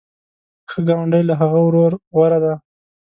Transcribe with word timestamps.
ښه 0.69 0.79
ګاونډی 0.87 1.23
له 1.29 1.33
هغه 1.41 1.59
ورور 1.67 1.91
غوره 2.13 2.37
دی. 2.43 2.55